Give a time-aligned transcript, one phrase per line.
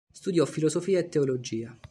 [0.11, 1.77] Studiò filosofia e teologia.